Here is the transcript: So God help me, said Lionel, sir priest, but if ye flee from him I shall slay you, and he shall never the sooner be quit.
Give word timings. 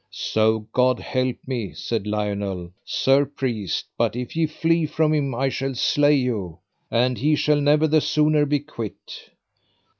So 0.09 0.67
God 0.73 0.99
help 0.99 1.37
me, 1.45 1.73
said 1.73 2.07
Lionel, 2.07 2.71
sir 2.83 3.23
priest, 3.23 3.85
but 3.99 4.15
if 4.15 4.35
ye 4.35 4.47
flee 4.47 4.87
from 4.87 5.13
him 5.13 5.35
I 5.35 5.49
shall 5.49 5.75
slay 5.75 6.15
you, 6.15 6.57
and 6.89 7.19
he 7.19 7.35
shall 7.35 7.61
never 7.61 7.85
the 7.85 8.01
sooner 8.01 8.47
be 8.47 8.61
quit. 8.61 9.29